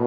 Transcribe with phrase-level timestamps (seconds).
[0.00, 0.06] 大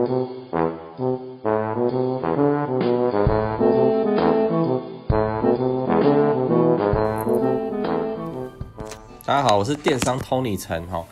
[9.36, 11.06] 家好，我是电商 Tony 陈哈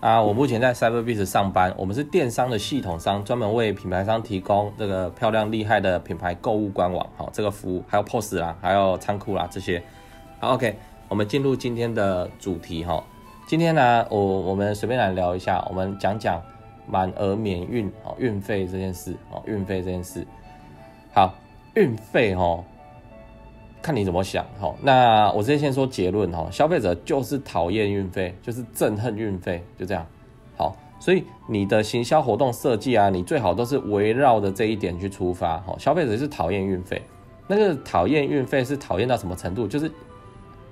[0.00, 9.82] 啊，我目前在 CyberBiz 上班，我们是电商的系统商，专门为品牌商提供这个漂亮厉害的品牌购物官网，哈这个服务，还有 POS 啦，还有仓库啦这些。
[10.40, 10.76] ，OK，
[11.08, 13.02] 我们进入今天的主题哈。
[13.46, 16.42] 今天呢，我我们随便来聊一下，我们讲讲
[16.88, 20.26] 满额免运哦，运费这件事哦，运费这件事。
[21.12, 21.34] 好，
[21.74, 22.64] 运费哦。
[23.80, 30.04] 看你怎么想哈，那我直接先说结论哈，消费者就是讨厌运费，就是憎恨运费，就这样。
[30.56, 35.76] 好，所以你的行销活动设计啊，你最好都是围绕着这一点去出发哈。
[35.78, 37.00] 消费者是讨厌运费，
[37.46, 39.66] 那个讨厌运费是讨厌到什么程度？
[39.68, 39.90] 就是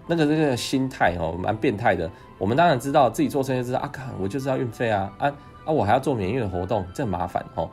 [0.08, 2.10] 那个这个心态哦，蛮变态的。
[2.38, 5.32] 我们当然知道自己做生意知道啊，看我就是要运费啊啊
[5.66, 7.68] 啊，我还要做免运的活动，这很麻烦哦。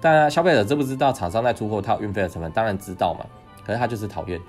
[0.00, 2.50] 但消费者知不知道厂商在出货套运费的成本？
[2.52, 3.26] 当然知道嘛，
[3.64, 4.40] 可是他就是讨厌。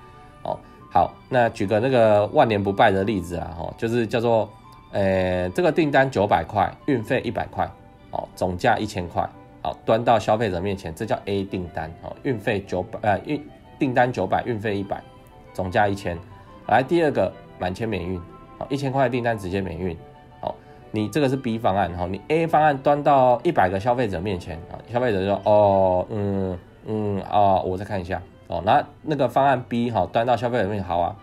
[0.44, 0.58] 哦，
[0.92, 4.50] 好，那举个那个万年不败的例子啊，哦，就是叫做，
[4.92, 7.70] 呃，这个订单九百块，运费一百块，
[8.12, 9.28] 哦，总价一千块，
[9.62, 13.44] 好，端到消费者面前，这叫 A 订单，哦，运费九百，呃，运
[13.80, 15.02] 订单九百，运费一百，
[15.54, 16.18] 总价一千，
[16.68, 18.20] 来第二个满千免运，
[18.58, 19.96] 好，一千块的订单直接免运，
[20.96, 28.22] 你这个是 B 方案，哈，你 A 方案端到一百个消费者面前，啊，消费者就说，哦，嗯嗯啊，我再看一下。
[28.48, 31.16] 哦，那那个方案 B 哈，端到消费者面前，好啊，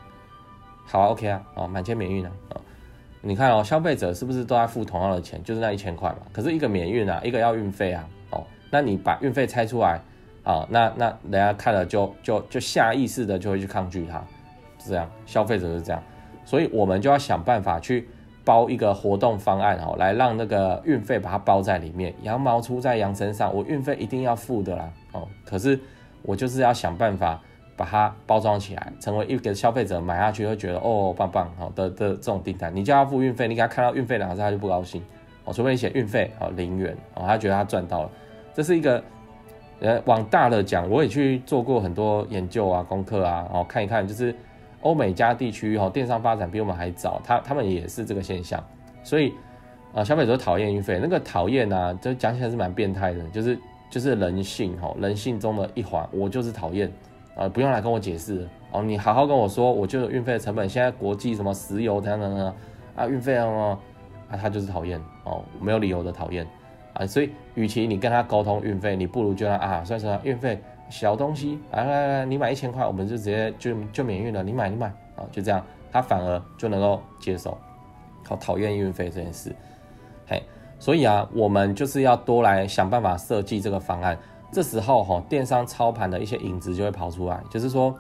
[0.87, 2.61] 好啊，OK 啊，哦，满千免运啊，哦，
[3.21, 6.17] 你看哦，消费者是不是都在付同样的钱，就是那一千块嘛？
[6.33, 10.01] 可是一个免运啊，一个要运费啊，哦，那你把运费拆出来，
[10.43, 14.19] 啊，那那人家看了就就就下意识的就会去抗拒它，
[14.81, 16.03] 是这样，消费者是这样，
[16.45, 18.09] 所以我们就要想办法去
[18.51, 25.79] 包一个活动方案哦，来让那个运费把它包在里面，羊毛出在羊身上，我运费一定要付的啦，哦，可是。
[26.23, 27.41] 我就是要想办法
[27.79, 32.71] 把它包装起来，成为一个消费者买下去会觉得哦棒棒好的的这种订单。
[32.77, 35.03] 你叫他付运费，你给他看到运费两个字他就不高兴
[35.47, 38.11] 哦，除非你写运费哦零元哦，他觉得他赚到了。
[38.53, 39.03] 这是一个
[39.81, 44.37] 呃往大了讲，我也去做过很多研究啊功课啊，然后看一看，就是
[44.83, 48.63] 欧美加地区哦电商发展比我们还早，他他们也是这个现象，
[49.03, 49.35] 所以
[49.95, 53.59] 啊消费者讨厌运费，那个讨厌呢，就讲起来是蛮变态的，就是。
[53.91, 56.89] 就是人性哈，人性中的一环，我就是讨厌
[57.35, 57.49] 啊！
[57.49, 62.55] 不用来跟我解释哦，你好好跟我说，我就运费的成本，现在国际什么石油等等等
[62.95, 63.77] 啊，运费啊，
[64.31, 66.47] 啊，他就是讨厌哦，没有理由的讨厌
[66.93, 67.05] 啊！
[67.05, 77.57] 所以，与其你跟他沟通运费，你不如就让啊，算是运费小东西，来来来，你买一千块，我们就直接就就免运了，你买你买啊，就这样，他反而就能够接受，
[78.27, 79.55] 好讨厌运费这件事，
[80.27, 80.43] 嘿。
[80.79, 84.19] 所以啊，我们就是要多来想办法设计这个方案。
[84.51, 87.39] 这时候哈，电商操盘的一些影子就会跑出来。
[87.51, 87.95] 就是说，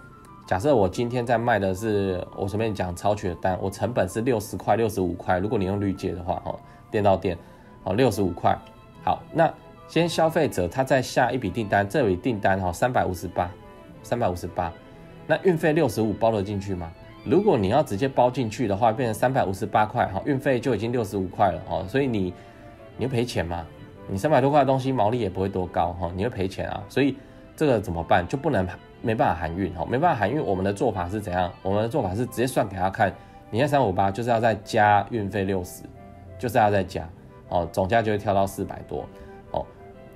[0.47, 5.39] 假设我今天在卖的是，我随便讲超取的单，我成本是六十块、六十五块。
[5.39, 6.57] 如果你用绿界的话，哈，
[6.91, 7.37] 店到店，
[7.84, 8.57] 好，六十五块。
[9.05, 9.53] 好，那
[9.91, 13.51] 先消费者他在下一笔订单，这笔订单哈，三百五十八，
[14.03, 14.73] 三百五十八，
[15.27, 16.91] 那运费六十五包得进去吗？
[17.25, 22.33] 如果你要直接包进去的话，变成三百五十八块，哈，运费就已经六十五块了，哦，所以你。
[22.97, 23.67] 你会赔钱吗？
[24.06, 27.17] 你三百多块的东西毛利也不会多高哈，你会赔钱啊，所以
[27.57, 28.28] 这个怎么办？
[28.28, 28.69] 就不能
[29.01, 30.39] 没办法含运哈，没办法含运。
[30.45, 31.51] 我们的做法是怎样？
[31.62, 33.11] 我们的做法是直接算给他看，
[33.51, 35.83] 你在三五八就是要再加运费六十，
[36.39, 37.09] 就是要再加
[37.49, 39.07] 哦，总价就会跳到四百多。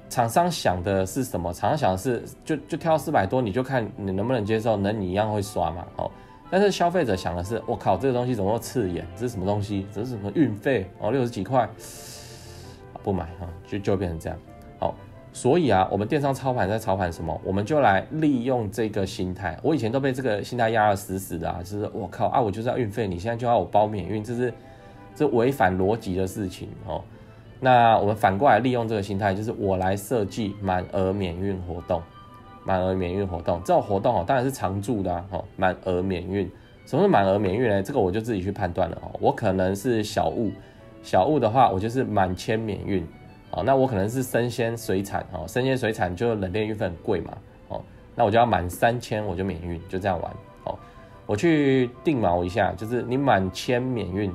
[0.08, 1.52] 厂商想的是什么？
[1.52, 6.10] 厂商想的是就就挑四百多，你就看你能不能接受，能你一样会刷嘛哦。
[6.50, 9.04] 但是消费者想的是，我靠，这个东西怎么刺眼？
[9.16, 9.86] 这是什么东西？
[9.92, 11.10] 这是什么运费哦？
[11.10, 11.68] 六十几块。
[13.02, 14.38] 不买哈，就就变成这样。
[14.78, 14.94] 好，
[15.30, 17.38] 所以啊，我们电商操盘在操盘什么？
[17.44, 19.58] 我们就来利用这个心态。
[19.62, 24.54] 我以前都被这个心态压得死死的啊，就是我靠啊，我就是要运费，你现在就要我包免运，这是
[25.14, 27.04] 这违反逻辑的事情哦。
[27.64, 32.02] 那我们反过来利用这个心态，就是我来设计满额免运活动，
[32.62, 35.42] 满额免运活动这种活动哦，当然是常驻的哦。
[35.56, 36.48] 满额免运，
[36.84, 37.82] 什么是满额免运呢？
[37.82, 39.18] 这个我就自己去判断了哦。
[39.18, 40.52] 我可能是小物。
[41.02, 43.06] 小物的话，我就是满千免运，
[43.50, 47.32] 哦，那我可能是生鲜水产，哦，生鲜水产就冷链运费很贵嘛，
[47.68, 47.82] 哦，
[48.14, 50.32] 那我就要满三千我就免运，就这样玩，
[50.64, 50.78] 哦，
[51.26, 54.32] 我去定锚一下，就是你满千免运，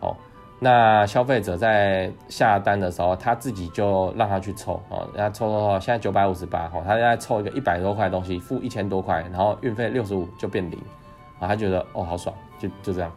[0.00, 0.16] 哦，
[0.64, 10.78] 那消费者在下单的时候，他自己就让他去抽，哦，让他抽抽抽，现在九百五十八，哦，他在抽一个一百多块东西，付一千多块，然后运费六十五就变零，
[11.38, 13.12] 啊，他觉得哦好爽，就就这样。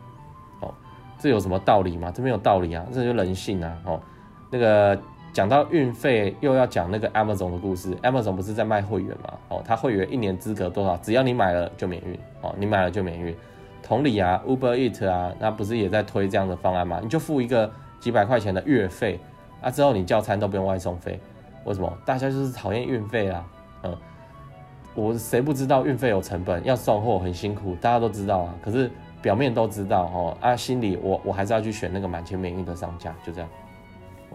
[0.59, 0.73] 哦
[1.19, 2.11] 这有什么道理吗？
[2.13, 3.75] 这没有道理啊，这就人性啊！
[3.85, 3.99] 哦，
[4.51, 4.95] 那个
[5.33, 7.95] 讲到运费，又要讲那个 Amazon 的故事。
[8.03, 9.33] Amazon 不是在卖会员嘛？
[9.49, 10.95] 哦，他会员一年资格多少？
[10.97, 13.35] 只要你买了就免运哦，你买了就免运。
[13.87, 16.99] 同理啊，Uber Eat 啊，那不是也在推这样的方案吗？
[17.01, 19.17] 你就付一个几百块钱的月费
[19.61, 21.17] 啊，之后你叫餐都不用外送费。
[21.63, 21.97] 为什么？
[22.05, 23.47] 大家就是讨厌运费啊。
[23.83, 23.97] 嗯，
[24.93, 28.53] 我谁不知道运费有成本，要送货很辛苦，大家都知道啊。
[28.61, 28.91] 可是
[29.21, 33.49] 表面都知道哦，啊，心里我我还是要去选那个满千免运的商家，就这样。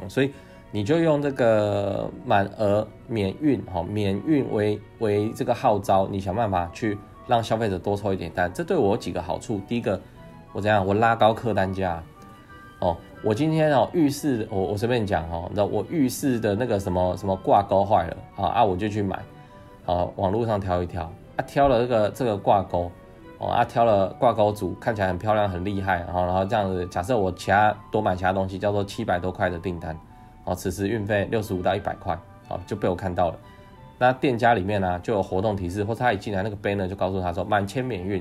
[0.00, 0.32] 嗯，所以。
[0.75, 6.96] 你就用这个满额免运，哈，免运为为这个号召，你想办法去
[7.27, 9.61] 让消费者多抽一点单，这对我有几个好处。
[9.69, 10.01] 第一个，
[10.53, 10.87] 我怎样？
[10.87, 12.03] 我拉高客单价，
[12.81, 19.17] 哦，我今天哦浴室，我我随便讲哦，那我浴室的那个什么什么挂钩坏了，啊啊，我就去买，
[19.87, 21.05] 啊，网络上挑一挑，
[21.37, 22.91] 啊，挑了这个这个挂钩，
[23.39, 29.97] 哦啊，挑了挂钩组，看起来很漂亮，很厉害，然后然后这样子，假设我其他多买其他东西，叫做七百多块的订单。
[30.45, 33.37] 哦，此时运费六十五到一百块，哦就被我看到了。
[34.04, 38.20] 那店家里面呢就有活动提示，或者他一进来那个 banner 就告诉他说满千免运。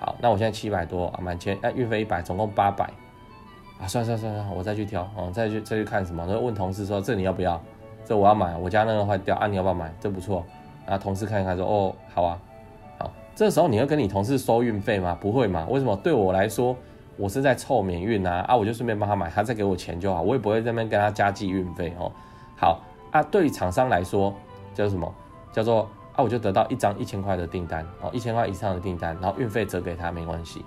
[0.00, 2.84] 好，那我现在七百多啊，满千，哎运费一百，总共八百。
[3.80, 6.26] 啊，算算算算，我再去挑，哦，再去再去看什么？
[6.26, 7.62] 然后问同事说这你要不要？
[8.04, 9.92] 这我要买，我家那个坏掉啊，你要不要买？
[10.00, 10.44] 这不错。
[10.86, 12.38] 啊，同事看一看说哦好啊，
[12.98, 15.16] 好，这时候你会跟你同事收运费吗？
[15.20, 15.64] 不会嘛？
[15.70, 15.94] 为什么？
[16.02, 16.76] 对我来说。
[17.18, 22.12] 我是在凑免运啊，啊，我就顺便帮他买，他再给我钱就好，我也不会在那边跟他加计运费哦。
[22.58, 24.34] 好啊，对于厂商来说
[24.76, 25.12] 叫什么？
[25.52, 30.64] 叫做啊，我就得到一张一千块的订单哦，一千块以上的订单，然后运费折给他没关系，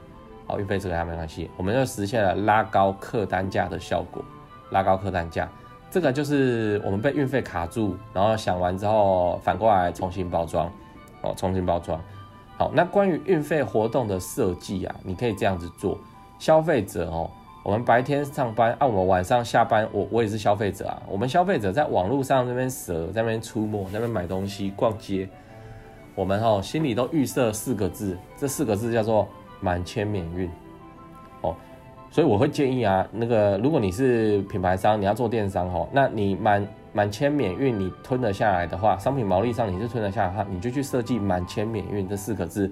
[0.48, 4.24] 好，运费折给他没关系，我们就实现了拉高客单价的效果，
[4.72, 5.48] 拉高客单价，
[5.92, 10.72] 这个就是我们被运费卡住，然后想完之后反过来重新包装，
[11.22, 12.02] 哦，重新包装。
[12.58, 15.98] 好，那关于运费活动的设计啊，你可以这样子做。
[16.40, 17.30] 消费者哦，
[17.62, 21.02] 我们白天上班，啊，我们晚上下班，我我也是消费者啊。
[21.08, 25.28] 我们消费者在网络上那边蛇在那边出没，那边买东西、逛街，
[26.16, 29.28] 我们哦心里都预设四个字，这四个字叫做
[29.60, 30.50] 满千免运
[31.42, 31.54] 哦。
[32.10, 42.72] 所以我会建议啊，那个如果你是品牌商，你要做电商哦，那你满满千免运你吞得下来的话，商品毛利上你是吞得下来的话，你就去设计满千免运这四个字，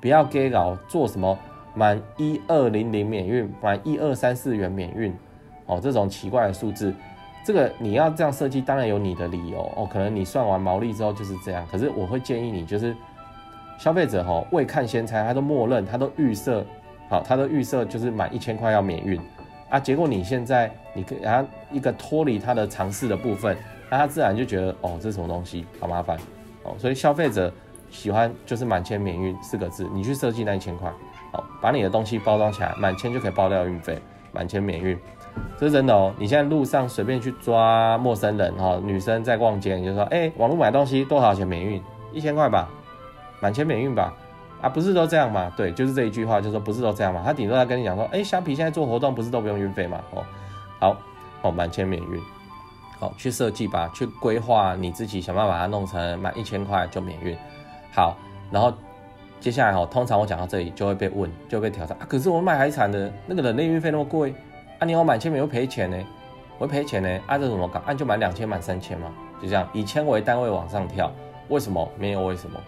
[0.00, 1.36] 不要给搞做什么。
[1.76, 5.14] 满一二零零免运，满一二三四元免运，
[5.66, 6.92] 哦，这种奇怪的数字，
[7.44, 9.86] 这个你要这样设计，当然有你的理由哦。
[9.92, 12.96] 可能你算完毛利之后就是这样，可是我会建议你，就是
[13.78, 16.64] 消费者哈未看先猜，他都默认，他都预设，
[17.10, 19.20] 好，他都预设就是满一千块要免运
[19.68, 19.78] 啊。
[19.78, 23.54] 结果你现在你可然后一个脱离他的尝试的部分，
[23.90, 26.16] 那他自然就觉得哦，这是什么东西，好麻烦
[26.62, 26.74] 哦。
[26.78, 27.52] 所以消费者
[27.90, 30.90] 喜欢就是满千免运四个字，你去设计那一千块。
[31.60, 33.98] 把你的东西包装起来，满千就可以包掉运费，
[34.32, 34.98] 满千免运，
[35.58, 36.12] 这是真的哦。
[36.18, 41.82] 你现在路上随便去抓陌生人哈，女生在逛街，你就说，哎，网络买东西多少钱免运？
[42.12, 42.68] 一千块吧，
[43.40, 44.12] 满千免运吧？
[44.62, 45.52] 啊，不是都这样吗？
[45.56, 47.22] 对，就是这一句话，就说不是都这样吗？
[47.24, 50.00] 他顶多在跟你讲说，哎，虾皮现在做活动不是都不用运费吗？
[50.12, 50.24] 哦，
[50.80, 50.96] 好，
[51.42, 52.20] 哦，满千免运，
[52.98, 57.36] 好，去设计吧，去规划你自己，想办法把它弄成满一千块就免运，
[57.92, 58.16] 好，
[58.50, 58.72] 然后。
[59.38, 62.06] 接下来哈，通常我讲到这里就会被问，就会被挑战啊。
[62.08, 64.34] 可是我卖海产的那个人力运费那么贵
[64.78, 65.96] 啊，你要满千没有赔钱呢？
[66.58, 67.20] 我会赔钱呢？
[67.26, 67.80] 按这怎么搞？
[67.86, 71.12] 按就满两千满三千嘛，就这样以千为单位往上跳。
[71.48, 71.86] 为什么？
[71.98, 72.58] 没有为什么？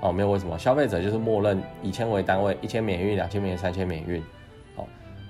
[0.00, 0.58] 哦，没有为什么？
[0.58, 4.20] 消费者就是默认以千为单位，一千免运，两千免运，三千免运。
[4.76, 4.84] 哦，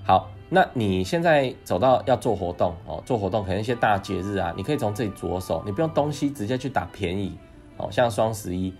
[0.05, 7.37] 好，那你现在走到要做活动哦，做活动可能一些大节日啊，你可以从这里着手，你不用东西直接去打便宜
[7.77, 8.73] 哦，像双十一。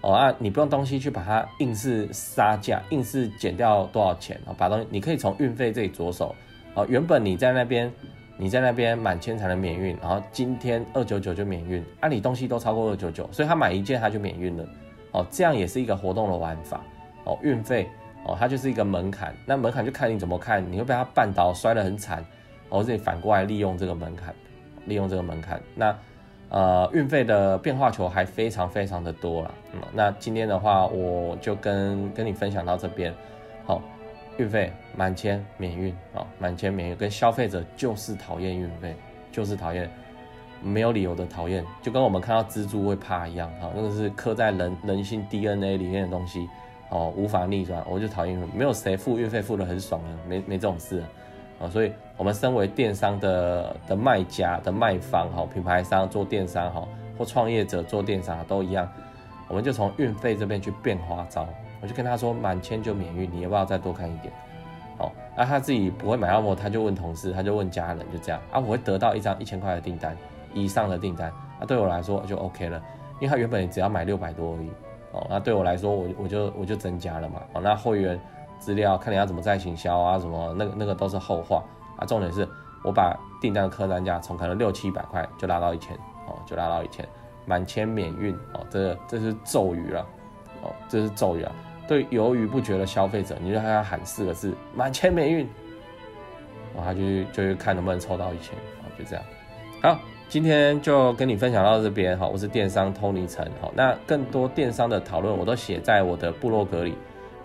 [0.00, 4.54] 哦啊，你不用东西去把它硬是杀价，硬是减掉多少钱啊？
[4.56, 6.32] 把东西你可以从运费这里着手。
[6.74, 7.92] 哦，原本你在那边，
[8.36, 14.64] 你在那边满千才能免运，然后今天二九九就免运，啊，你东西都超过二九九，所以他买一件他就免运了。
[15.10, 16.80] 哦，这样也是一个活动的玩法。
[17.24, 17.88] 哦，运费
[18.24, 22.24] 哦，它就是一个门槛，那门槛就看你怎么看，你会被他绊倒摔得很惨，
[22.68, 24.32] 或者你反过来利用这个门槛，
[24.84, 25.92] 利用这个门槛，那。
[26.50, 29.50] 呃，运费的变化球还非常非常的多啦。
[29.74, 33.12] 嗯，那今天的话，我就跟跟你分享到这边。
[33.66, 33.82] 好，
[34.38, 38.96] 运费满千免运啊，满千免运，跟消费者就是讨厌运费，
[39.30, 39.90] 就是讨厌，
[40.62, 43.50] 没有理由的讨厌，就跟我们看到蜘蛛会怕一样。
[43.60, 46.48] 哈，那个是刻在人人性 DNA 里面的东西，
[46.88, 47.84] 哦，无法逆转。
[47.86, 51.02] 我就讨厌，没有谁付运费付的很爽的，没没这种事。
[51.60, 56.86] 啊所以我们身为电商的的卖家的卖方哈，品牌商做电商哈，
[57.18, 58.88] 或创业者做电商都一样，
[59.48, 61.46] 我们就从运费这边去变花招，
[61.80, 64.32] 我就跟他说满千就免运，你要不要再多看一点？
[64.96, 68.40] 好，啊，他自己不会买按摩，他就问同事，他就问家人，就这样。
[68.50, 70.16] 啊，我会得到一张一千块的订单
[70.54, 72.82] 以上的订单，啊，对我来说就 OK 了，
[73.20, 74.70] 因为他原本只要买六百多而已，
[75.12, 78.18] 哦，那对我来说，我我就我就增加了嘛，哦，那会员
[78.58, 81.62] 资料看你要怎么再行销啊，什么那个那个都是后话
[81.96, 82.46] 啊，重点是
[82.82, 85.96] 我把订单客单价从可能六七百块就拉到一千，
[86.26, 87.06] 哦，就拉到一千，
[87.46, 90.06] 满千免运，哦，这这是咒语了，
[90.62, 91.52] 哦，这是咒语啊。
[91.86, 95.48] 对犹豫不决的消费者，你就跟他喊四个字“满千免运”，
[96.76, 97.00] 然后他就
[97.32, 99.24] 就去看能不能抽到一千，好，就这样。
[99.80, 99.98] 好，
[100.28, 106.94] 今天就跟你分享到这边，哈，我是电商 Tony 陈，好，那更多电商的讨论我都写在我的部落格里，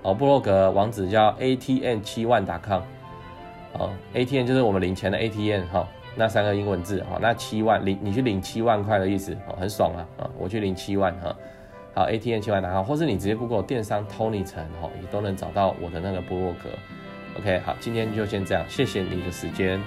[0.04, 2.82] 哦，部落格网址叫 ATN 七万 .com，
[3.74, 11.36] 哦，ATN 就是我们领钱的 ATN，哈，那三个英文字，哦，那七万领你去领七万块的意思，哦，很爽啊，啊，我去领七万，哈。
[11.96, 16.70] 好，a t n 七万拿号，或是你直接 Google 电商 Tony 陈，哈，也都能找到我的那个部落格。
[17.38, 19.80] OK，好，今天就先这样，谢谢你的时间。